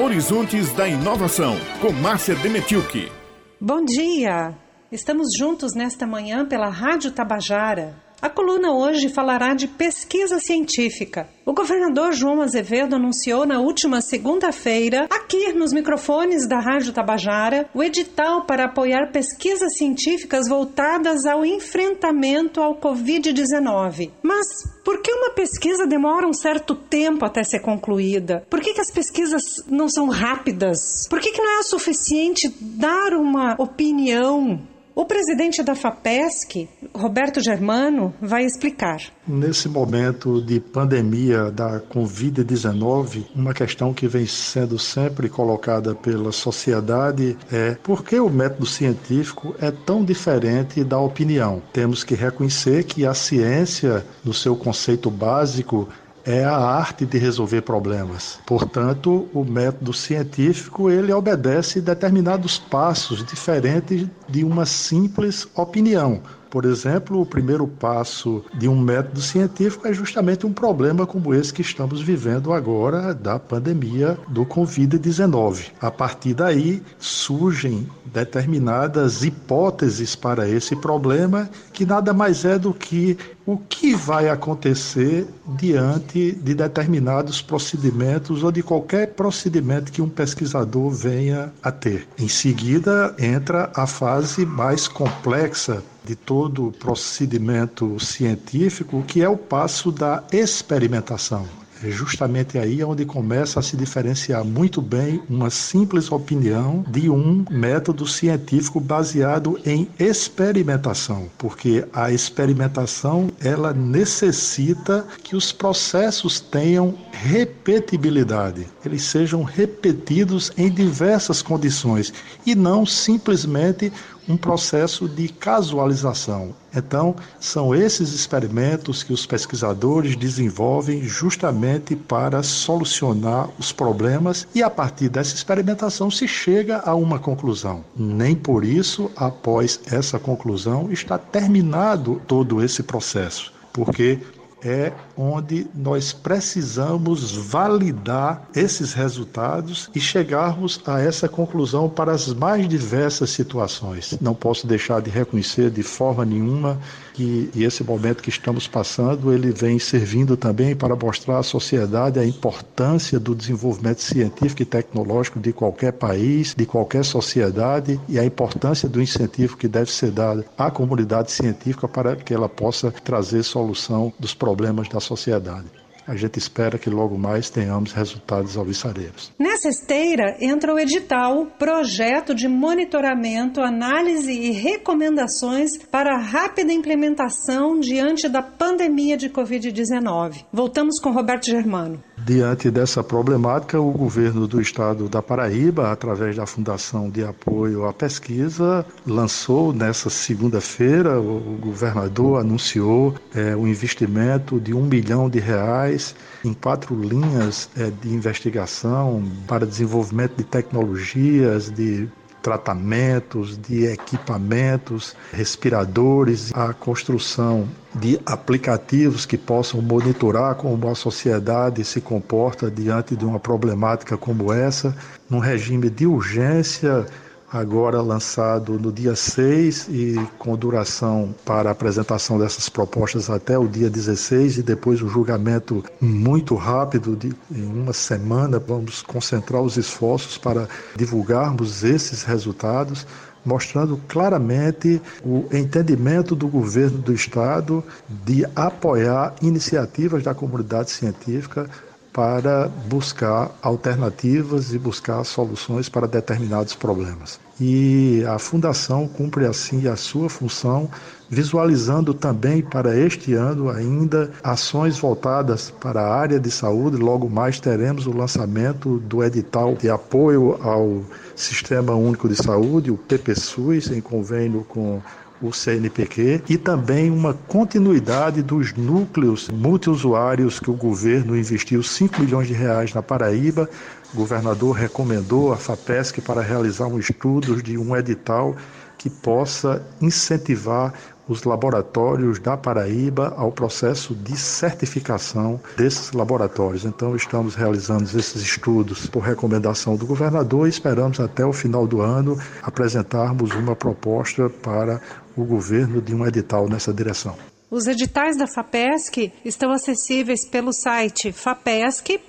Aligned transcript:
Horizontes 0.00 0.72
da 0.72 0.88
Inovação, 0.88 1.54
com 1.78 1.92
Márcia 1.92 2.34
Demetilke. 2.34 3.12
Bom 3.60 3.84
dia! 3.84 4.56
Estamos 4.90 5.28
juntos 5.38 5.74
nesta 5.74 6.06
manhã 6.06 6.46
pela 6.46 6.70
Rádio 6.70 7.10
Tabajara 7.10 7.94
a 8.20 8.28
coluna 8.28 8.72
hoje 8.72 9.08
falará 9.08 9.54
de 9.54 9.66
pesquisa 9.66 10.38
científica. 10.38 11.28
O 11.44 11.52
governador 11.52 12.12
João 12.12 12.42
Azevedo 12.42 12.94
anunciou 12.94 13.46
na 13.46 13.60
última 13.60 14.00
segunda-feira, 14.00 15.06
aqui 15.10 15.52
nos 15.52 15.72
microfones 15.72 16.46
da 16.46 16.60
Rádio 16.60 16.92
Tabajara, 16.92 17.68
o 17.74 17.82
edital 17.82 18.44
para 18.44 18.66
apoiar 18.66 19.10
pesquisas 19.10 19.76
científicas 19.76 20.48
voltadas 20.48 21.24
ao 21.24 21.44
enfrentamento 21.44 22.60
ao 22.60 22.78
Covid-19. 22.78 24.10
Mas 24.22 24.46
por 24.84 25.02
que 25.02 25.12
uma 25.12 25.30
pesquisa 25.30 25.86
demora 25.86 26.26
um 26.26 26.32
certo 26.32 26.74
tempo 26.74 27.24
até 27.24 27.42
ser 27.42 27.60
concluída? 27.60 28.44
Por 28.48 28.60
que, 28.60 28.74
que 28.74 28.80
as 28.80 28.90
pesquisas 28.90 29.42
não 29.66 29.88
são 29.88 30.08
rápidas? 30.08 31.06
Por 31.08 31.20
que, 31.20 31.32
que 31.32 31.42
não 31.42 31.60
é 31.60 31.62
suficiente 31.62 32.48
dar 32.60 33.14
uma 33.14 33.54
opinião 33.58 34.60
o 35.00 35.06
presidente 35.06 35.62
da 35.62 35.74
FAPESC, 35.74 36.68
Roberto 36.94 37.40
Germano, 37.40 38.12
vai 38.20 38.44
explicar. 38.44 39.00
Nesse 39.26 39.66
momento 39.66 40.42
de 40.42 40.60
pandemia 40.60 41.50
da 41.50 41.80
Covid-19, 41.80 43.24
uma 43.34 43.54
questão 43.54 43.94
que 43.94 44.06
vem 44.06 44.26
sendo 44.26 44.78
sempre 44.78 45.30
colocada 45.30 45.94
pela 45.94 46.32
sociedade 46.32 47.34
é 47.50 47.78
por 47.82 48.04
que 48.04 48.20
o 48.20 48.28
método 48.28 48.66
científico 48.66 49.54
é 49.58 49.70
tão 49.70 50.04
diferente 50.04 50.84
da 50.84 50.98
opinião? 50.98 51.62
Temos 51.72 52.04
que 52.04 52.14
reconhecer 52.14 52.84
que 52.84 53.06
a 53.06 53.14
ciência, 53.14 54.04
no 54.22 54.34
seu 54.34 54.54
conceito 54.54 55.10
básico, 55.10 55.88
é 56.24 56.44
a 56.44 56.56
arte 56.56 57.06
de 57.06 57.18
resolver 57.18 57.62
problemas. 57.62 58.38
Portanto, 58.46 59.28
o 59.32 59.44
método 59.44 59.92
científico 59.92 60.90
ele 60.90 61.12
obedece 61.12 61.80
determinados 61.80 62.58
passos 62.58 63.24
diferentes 63.24 64.06
de 64.28 64.44
uma 64.44 64.66
simples 64.66 65.48
opinião. 65.54 66.22
Por 66.50 66.64
exemplo, 66.64 67.20
o 67.20 67.26
primeiro 67.26 67.66
passo 67.66 68.44
de 68.54 68.68
um 68.68 68.78
método 68.78 69.20
científico 69.20 69.86
é 69.86 69.92
justamente 69.92 70.44
um 70.44 70.52
problema 70.52 71.06
como 71.06 71.32
esse 71.32 71.52
que 71.52 71.62
estamos 71.62 72.02
vivendo 72.02 72.52
agora 72.52 73.14
da 73.14 73.38
pandemia 73.38 74.18
do 74.28 74.44
Covid-19. 74.44 75.70
A 75.80 75.90
partir 75.90 76.34
daí 76.34 76.82
surgem 76.98 77.86
determinadas 78.12 79.22
hipóteses 79.22 80.16
para 80.16 80.48
esse 80.48 80.74
problema, 80.74 81.48
que 81.72 81.86
nada 81.86 82.12
mais 82.12 82.44
é 82.44 82.58
do 82.58 82.74
que 82.74 83.16
o 83.46 83.56
que 83.56 83.94
vai 83.94 84.28
acontecer 84.28 85.26
diante 85.56 86.32
de 86.32 86.54
determinados 86.54 87.40
procedimentos 87.40 88.42
ou 88.42 88.50
de 88.50 88.62
qualquer 88.62 89.14
procedimento 89.14 89.92
que 89.92 90.02
um 90.02 90.08
pesquisador 90.08 90.90
venha 90.90 91.52
a 91.62 91.70
ter. 91.70 92.08
Em 92.18 92.28
seguida, 92.28 93.14
entra 93.18 93.70
a 93.74 93.86
fase 93.86 94.44
mais 94.44 94.88
complexa 94.88 95.82
de 96.04 96.14
todo 96.14 96.68
o 96.68 96.72
procedimento 96.72 97.98
científico, 98.00 99.02
que 99.06 99.22
é 99.22 99.28
o 99.28 99.36
passo 99.36 99.92
da 99.92 100.24
experimentação. 100.32 101.46
É 101.82 101.90
justamente 101.90 102.58
aí 102.58 102.84
onde 102.84 103.06
começa 103.06 103.58
a 103.58 103.62
se 103.62 103.74
diferenciar 103.74 104.44
muito 104.44 104.82
bem 104.82 105.22
uma 105.30 105.48
simples 105.48 106.12
opinião 106.12 106.84
de 106.86 107.08
um 107.08 107.42
método 107.50 108.06
científico 108.06 108.78
baseado 108.78 109.58
em 109.64 109.88
experimentação, 109.98 111.30
porque 111.38 111.86
a 111.90 112.12
experimentação 112.12 113.30
ela 113.40 113.72
necessita 113.72 115.06
que 115.24 115.34
os 115.34 115.52
processos 115.52 116.38
tenham 116.38 116.94
repetibilidade, 117.12 118.66
eles 118.84 119.04
sejam 119.04 119.42
repetidos 119.42 120.52
em 120.58 120.70
diversas 120.70 121.40
condições 121.40 122.12
e 122.44 122.54
não 122.54 122.84
simplesmente 122.84 123.90
um 124.30 124.36
processo 124.36 125.08
de 125.08 125.28
casualização. 125.28 126.54
Então, 126.74 127.16
são 127.40 127.74
esses 127.74 128.12
experimentos 128.12 129.02
que 129.02 129.12
os 129.12 129.26
pesquisadores 129.26 130.14
desenvolvem 130.14 131.02
justamente 131.02 131.96
para 131.96 132.42
solucionar 132.42 133.48
os 133.58 133.72
problemas 133.72 134.46
e 134.54 134.62
a 134.62 134.70
partir 134.70 135.08
dessa 135.08 135.34
experimentação 135.34 136.10
se 136.10 136.28
chega 136.28 136.78
a 136.84 136.94
uma 136.94 137.18
conclusão. 137.18 137.84
Nem 137.96 138.36
por 138.36 138.64
isso, 138.64 139.10
após 139.16 139.80
essa 139.90 140.18
conclusão, 140.18 140.92
está 140.92 141.18
terminado 141.18 142.22
todo 142.26 142.62
esse 142.62 142.82
processo, 142.84 143.52
porque 143.72 144.20
é 144.62 144.92
onde 145.16 145.66
nós 145.74 146.12
precisamos 146.12 147.32
validar 147.32 148.48
esses 148.54 148.92
resultados 148.92 149.90
e 149.94 150.00
chegarmos 150.00 150.80
a 150.86 151.00
essa 151.00 151.28
conclusão 151.28 151.88
para 151.88 152.12
as 152.12 152.32
mais 152.32 152.68
diversas 152.68 153.30
situações. 153.30 154.16
Não 154.20 154.34
posso 154.34 154.66
deixar 154.66 155.00
de 155.00 155.10
reconhecer 155.10 155.70
de 155.70 155.82
forma 155.82 156.24
nenhuma 156.24 156.78
que 157.14 157.50
esse 157.56 157.82
momento 157.82 158.22
que 158.22 158.30
estamos 158.30 158.66
passando, 158.66 159.32
ele 159.32 159.50
vem 159.50 159.78
servindo 159.78 160.36
também 160.36 160.74
para 160.74 160.96
mostrar 160.96 161.38
à 161.38 161.42
sociedade 161.42 162.18
a 162.18 162.24
importância 162.24 163.18
do 163.18 163.34
desenvolvimento 163.34 164.00
científico 164.00 164.62
e 164.62 164.64
tecnológico 164.64 165.38
de 165.38 165.52
qualquer 165.52 165.92
país, 165.92 166.54
de 166.56 166.64
qualquer 166.64 167.04
sociedade 167.04 168.00
e 168.08 168.18
a 168.18 168.24
importância 168.24 168.88
do 168.88 169.02
incentivo 169.02 169.56
que 169.56 169.68
deve 169.68 169.90
ser 169.90 170.10
dado 170.10 170.44
à 170.56 170.70
comunidade 170.70 171.32
científica 171.32 171.88
para 171.88 172.16
que 172.16 172.32
ela 172.32 172.48
possa 172.48 172.90
trazer 172.90 173.42
solução 173.42 174.12
dos 174.18 174.34
problemas 174.34 174.49
da 174.90 175.00
sociedade. 175.00 175.70
A 176.06 176.16
gente 176.16 176.38
espera 176.38 176.76
que 176.76 176.90
logo 176.90 177.16
mais 177.16 177.50
tenhamos 177.50 177.92
resultados 177.92 178.56
alvissareiros. 178.56 179.32
Nessa 179.38 179.68
esteira 179.68 180.36
entra 180.40 180.74
o 180.74 180.78
edital 180.78 181.46
Projeto 181.58 182.34
de 182.34 182.48
Monitoramento, 182.48 183.60
Análise 183.60 184.32
e 184.32 184.50
Recomendações 184.50 185.78
para 185.90 186.16
a 186.16 186.18
Rápida 186.18 186.72
Implementação 186.72 187.78
diante 187.78 188.28
da 188.28 188.42
pandemia 188.42 189.16
de 189.16 189.28
Covid-19. 189.30 190.46
Voltamos 190.52 190.98
com 191.00 191.12
Roberto 191.12 191.46
Germano. 191.46 192.02
Diante 192.26 192.70
dessa 192.70 193.02
problemática, 193.02 193.80
o 193.80 193.90
governo 193.92 194.46
do 194.46 194.60
estado 194.60 195.08
da 195.08 195.22
Paraíba, 195.22 195.90
através 195.90 196.36
da 196.36 196.44
Fundação 196.44 197.08
de 197.08 197.24
Apoio 197.24 197.86
à 197.86 197.92
Pesquisa, 197.92 198.84
lançou 199.06 199.72
nessa 199.72 200.10
segunda-feira, 200.10 201.18
o 201.18 201.56
governador 201.60 202.40
anunciou 202.40 203.14
é, 203.34 203.56
investimento 203.66 204.60
de 204.60 204.74
um 204.74 204.84
milhão 204.84 205.30
de 205.30 205.38
reais 205.38 206.14
em 206.44 206.52
quatro 206.52 206.94
linhas 206.94 207.70
é, 207.76 207.90
de 207.90 208.12
investigação 208.12 209.24
para 209.46 209.66
desenvolvimento 209.66 210.36
de 210.36 210.44
tecnologias, 210.44 211.70
de 211.70 212.06
tratamentos, 212.42 213.58
de 213.58 213.86
equipamentos, 213.86 215.14
respiradores, 215.32 216.50
a 216.54 216.72
construção 216.72 217.68
de 217.94 218.20
aplicativos 218.24 219.26
que 219.26 219.36
possam 219.36 219.82
monitorar 219.82 220.54
como 220.54 220.88
a 220.88 220.94
sociedade 220.94 221.84
se 221.84 222.00
comporta 222.00 222.70
diante 222.70 223.16
de 223.16 223.24
uma 223.24 223.40
problemática 223.40 224.16
como 224.16 224.52
essa, 224.52 224.96
num 225.28 225.38
regime 225.38 225.90
de 225.90 226.06
urgência 226.06 227.06
agora 227.52 228.00
lançado 228.00 228.78
no 228.78 228.92
dia 228.92 229.16
6 229.16 229.88
e 229.88 230.14
com 230.38 230.56
duração 230.56 231.34
para 231.44 231.68
a 231.68 231.72
apresentação 231.72 232.38
dessas 232.38 232.68
propostas 232.68 233.28
até 233.28 233.58
o 233.58 233.66
dia 233.66 233.90
16 233.90 234.58
e 234.58 234.62
depois 234.62 235.02
o 235.02 235.08
julgamento 235.08 235.84
muito 236.00 236.54
rápido, 236.54 237.16
de, 237.16 237.32
em 237.50 237.64
uma 237.64 237.92
semana. 237.92 238.58
Vamos 238.58 239.02
concentrar 239.02 239.60
os 239.62 239.76
esforços 239.76 240.38
para 240.38 240.68
divulgarmos 240.94 241.82
esses 241.82 242.22
resultados 242.22 243.06
mostrando 243.42 243.98
claramente 244.06 245.00
o 245.24 245.46
entendimento 245.50 246.34
do 246.34 246.46
governo 246.46 246.98
do 246.98 247.14
estado 247.14 247.82
de 248.06 248.44
apoiar 248.54 249.34
iniciativas 249.40 250.22
da 250.22 250.34
comunidade 250.34 250.90
científica 250.90 251.68
para 252.12 252.68
buscar 252.88 253.50
alternativas 253.62 254.72
e 254.72 254.78
buscar 254.78 255.22
soluções 255.24 255.88
para 255.88 256.08
determinados 256.08 256.74
problemas. 256.74 257.38
E 257.60 258.24
a 258.26 258.38
Fundação 258.38 259.06
cumpre 259.06 259.46
assim 259.46 259.86
a 259.86 259.94
sua 259.94 260.30
função, 260.30 260.88
visualizando 261.28 262.14
também 262.14 262.62
para 262.62 262.96
este 262.96 263.34
ano 263.34 263.68
ainda 263.68 264.30
ações 264.42 264.98
voltadas 264.98 265.70
para 265.70 266.00
a 266.00 266.14
área 266.14 266.40
de 266.40 266.50
saúde. 266.50 266.96
Logo 266.96 267.28
mais 267.28 267.60
teremos 267.60 268.06
o 268.06 268.16
lançamento 268.16 268.98
do 269.00 269.22
edital 269.22 269.74
de 269.74 269.90
apoio 269.90 270.58
ao 270.62 271.02
Sistema 271.36 271.94
Único 271.94 272.28
de 272.28 272.42
Saúde, 272.42 272.90
o 272.90 272.96
PPSUS, 272.96 273.90
em 273.90 274.00
convênio 274.00 274.64
com 274.68 275.00
o 275.42 275.52
CNPq, 275.52 276.42
e 276.48 276.58
também 276.58 277.10
uma 277.10 277.34
continuidade 277.34 278.42
dos 278.42 278.74
núcleos 278.74 279.48
multiusuários 279.48 280.60
que 280.60 280.70
o 280.70 280.74
governo 280.74 281.36
investiu 281.36 281.82
5 281.82 282.22
milhões 282.22 282.48
de 282.48 282.54
reais 282.54 282.92
na 282.92 283.02
Paraíba. 283.02 283.68
O 284.12 284.16
governador 284.16 284.76
recomendou 284.76 285.52
a 285.52 285.56
FAPESC 285.56 286.20
para 286.20 286.42
realizar 286.42 286.86
um 286.86 286.98
estudo 286.98 287.62
de 287.62 287.78
um 287.78 287.96
edital 287.96 288.54
que 288.98 289.08
possa 289.08 289.82
incentivar 290.00 290.92
os 291.30 291.44
laboratórios 291.44 292.40
da 292.40 292.56
Paraíba 292.56 293.32
ao 293.36 293.52
processo 293.52 294.16
de 294.16 294.36
certificação 294.36 295.60
desses 295.76 296.12
laboratórios. 296.12 296.84
Então, 296.84 297.14
estamos 297.14 297.54
realizando 297.54 298.02
esses 298.02 298.42
estudos 298.42 299.06
por 299.06 299.20
recomendação 299.20 299.94
do 299.94 300.04
governador 300.04 300.66
e 300.66 300.70
esperamos 300.70 301.20
até 301.20 301.46
o 301.46 301.52
final 301.52 301.86
do 301.86 302.00
ano 302.00 302.36
apresentarmos 302.62 303.52
uma 303.54 303.76
proposta 303.76 304.50
para 304.50 305.00
o 305.40 305.46
governo 305.46 306.00
de 306.00 306.14
um 306.14 306.26
edital 306.26 306.68
nessa 306.68 306.92
direção. 306.92 307.36
Os 307.70 307.86
editais 307.86 308.36
da 308.36 308.46
FAPESC 308.46 309.32
estão 309.44 309.70
acessíveis 309.70 310.44
pelo 310.48 310.72
site 310.72 311.30
fapesc.rpp.br. 311.32 312.20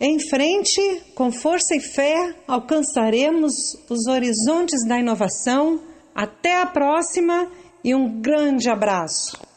Em 0.00 0.28
frente, 0.28 1.02
com 1.16 1.32
força 1.32 1.74
e 1.74 1.80
fé, 1.80 2.36
alcançaremos 2.46 3.52
os 3.90 4.06
horizontes 4.06 4.86
da 4.86 4.98
inovação. 4.98 5.80
Até 6.14 6.62
a 6.62 6.66
próxima 6.66 7.50
e 7.82 7.94
um 7.94 8.20
grande 8.20 8.68
abraço. 8.68 9.47